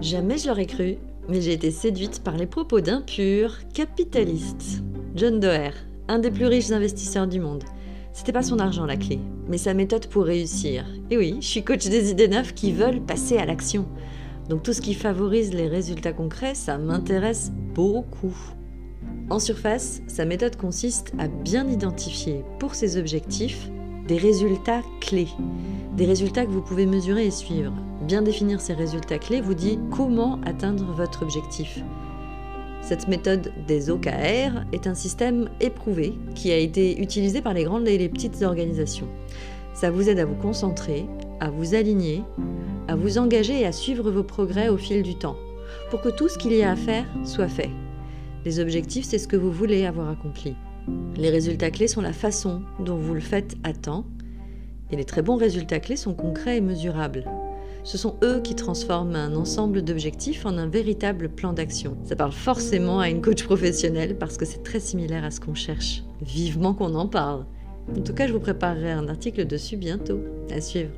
Jamais 0.00 0.38
je 0.38 0.46
l'aurais 0.46 0.66
cru, 0.66 0.96
mais 1.28 1.40
j'ai 1.40 1.52
été 1.52 1.72
séduite 1.72 2.22
par 2.22 2.36
les 2.36 2.46
propos 2.46 2.80
d'un 2.80 3.00
pur 3.00 3.58
capitaliste. 3.74 4.84
John 5.16 5.40
Doerr, 5.40 5.72
un 6.06 6.20
des 6.20 6.30
plus 6.30 6.46
riches 6.46 6.70
investisseurs 6.70 7.26
du 7.26 7.40
monde. 7.40 7.64
C'était 8.12 8.32
pas 8.32 8.44
son 8.44 8.60
argent 8.60 8.86
la 8.86 8.96
clé, 8.96 9.18
mais 9.48 9.58
sa 9.58 9.74
méthode 9.74 10.06
pour 10.06 10.24
réussir. 10.24 10.84
Et 11.10 11.18
oui, 11.18 11.38
je 11.40 11.46
suis 11.46 11.64
coach 11.64 11.88
des 11.88 12.12
idées 12.12 12.28
neuves 12.28 12.54
qui 12.54 12.72
veulent 12.72 13.00
passer 13.00 13.38
à 13.38 13.44
l'action. 13.44 13.88
Donc 14.48 14.62
tout 14.62 14.72
ce 14.72 14.80
qui 14.80 14.94
favorise 14.94 15.52
les 15.52 15.66
résultats 15.66 16.12
concrets, 16.12 16.54
ça 16.54 16.78
m'intéresse 16.78 17.50
beaucoup. 17.74 18.36
En 19.30 19.40
surface, 19.40 20.00
sa 20.06 20.24
méthode 20.24 20.56
consiste 20.56 21.12
à 21.18 21.26
bien 21.26 21.68
identifier 21.68 22.44
pour 22.60 22.76
ses 22.76 22.98
objectifs 22.98 23.68
des 24.08 24.16
résultats 24.16 24.80
clés, 25.00 25.28
des 25.94 26.06
résultats 26.06 26.46
que 26.46 26.50
vous 26.50 26.62
pouvez 26.62 26.86
mesurer 26.86 27.26
et 27.26 27.30
suivre. 27.30 27.74
Bien 28.00 28.22
définir 28.22 28.58
ces 28.58 28.72
résultats 28.72 29.18
clés 29.18 29.42
vous 29.42 29.52
dit 29.52 29.78
comment 29.90 30.40
atteindre 30.46 30.86
votre 30.94 31.22
objectif. 31.22 31.80
Cette 32.80 33.06
méthode 33.06 33.52
des 33.66 33.90
OKR 33.90 34.64
est 34.72 34.86
un 34.86 34.94
système 34.94 35.50
éprouvé 35.60 36.14
qui 36.34 36.50
a 36.50 36.56
été 36.56 36.98
utilisé 37.02 37.42
par 37.42 37.52
les 37.52 37.64
grandes 37.64 37.86
et 37.86 37.98
les 37.98 38.08
petites 38.08 38.40
organisations. 38.42 39.08
Ça 39.74 39.90
vous 39.90 40.08
aide 40.08 40.20
à 40.20 40.24
vous 40.24 40.36
concentrer, 40.36 41.04
à 41.40 41.50
vous 41.50 41.74
aligner, 41.74 42.22
à 42.88 42.96
vous 42.96 43.18
engager 43.18 43.60
et 43.60 43.66
à 43.66 43.72
suivre 43.72 44.10
vos 44.10 44.24
progrès 44.24 44.70
au 44.70 44.78
fil 44.78 45.02
du 45.02 45.16
temps, 45.16 45.36
pour 45.90 46.00
que 46.00 46.08
tout 46.08 46.28
ce 46.28 46.38
qu'il 46.38 46.54
y 46.54 46.62
a 46.62 46.70
à 46.70 46.76
faire 46.76 47.04
soit 47.24 47.48
fait. 47.48 47.70
Les 48.46 48.58
objectifs, 48.58 49.04
c'est 49.04 49.18
ce 49.18 49.28
que 49.28 49.36
vous 49.36 49.52
voulez 49.52 49.84
avoir 49.84 50.08
accompli. 50.08 50.54
Les 51.16 51.30
résultats 51.30 51.70
clés 51.70 51.88
sont 51.88 52.00
la 52.00 52.12
façon 52.12 52.62
dont 52.78 52.96
vous 52.96 53.14
le 53.14 53.20
faites 53.20 53.56
à 53.64 53.72
temps, 53.72 54.04
et 54.90 54.96
les 54.96 55.04
très 55.04 55.22
bons 55.22 55.36
résultats 55.36 55.80
clés 55.80 55.96
sont 55.96 56.14
concrets 56.14 56.58
et 56.58 56.60
mesurables. 56.60 57.24
Ce 57.84 57.96
sont 57.96 58.16
eux 58.22 58.40
qui 58.42 58.54
transforment 58.54 59.16
un 59.16 59.34
ensemble 59.34 59.82
d'objectifs 59.82 60.44
en 60.44 60.58
un 60.58 60.66
véritable 60.66 61.28
plan 61.28 61.52
d'action. 61.52 61.96
Ça 62.04 62.16
parle 62.16 62.32
forcément 62.32 63.00
à 63.00 63.08
une 63.08 63.22
coach 63.22 63.44
professionnelle 63.44 64.16
parce 64.18 64.36
que 64.36 64.44
c'est 64.44 64.62
très 64.62 64.80
similaire 64.80 65.24
à 65.24 65.30
ce 65.30 65.40
qu'on 65.40 65.54
cherche. 65.54 66.02
Vivement 66.20 66.74
qu'on 66.74 66.94
en 66.94 67.06
parle. 67.06 67.46
En 67.96 68.02
tout 68.02 68.12
cas, 68.12 68.26
je 68.26 68.32
vous 68.32 68.40
préparerai 68.40 68.92
un 68.92 69.08
article 69.08 69.46
dessus 69.46 69.76
bientôt. 69.76 70.20
À 70.50 70.60
suivre. 70.60 70.90